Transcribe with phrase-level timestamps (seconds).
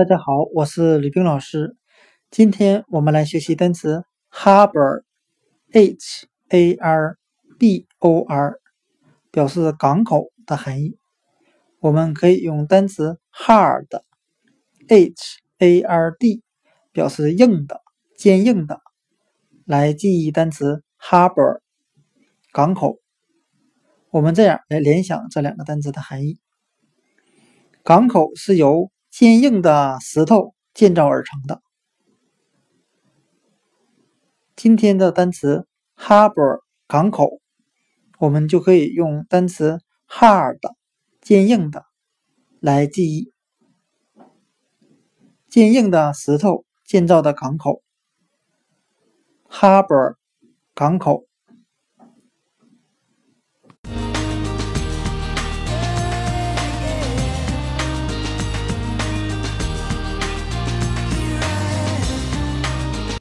[0.00, 1.76] 大家好，我是吕冰老师。
[2.30, 4.02] 今天我们来学习单词
[4.32, 7.18] harbor，h a r
[7.58, 8.54] b o r，
[9.30, 10.96] 表示港口的含义。
[11.80, 15.12] 我们可以用单词 hard，h
[15.58, 16.42] a r d，
[16.92, 17.82] 表示硬的、
[18.16, 18.80] 坚硬的，
[19.66, 21.60] 来记忆单词 harbor，
[22.52, 22.96] 港口。
[24.08, 26.40] 我们这样来联想这两个单词的含义：
[27.84, 31.60] 港口是由坚硬的石头建造而成的。
[34.56, 37.38] 今天的单词 harbor 港口，
[38.18, 40.58] 我们就可以用单词 hard
[41.20, 41.84] 坚硬的
[42.60, 43.30] 来记忆。
[45.50, 47.82] 坚硬的石头建造的港口
[49.50, 50.14] ，harbor
[50.74, 51.26] 港口。